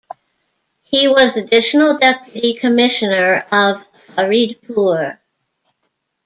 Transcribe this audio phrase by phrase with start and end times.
[0.81, 5.19] He was Additional Deputy Commissioner of Faridpur.